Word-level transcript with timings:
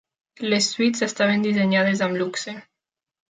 Les 0.53 0.65
suites 0.75 1.03
estaven 1.07 1.45
dissenyades 1.47 2.03
amb 2.07 2.21
luxe. 2.23 2.57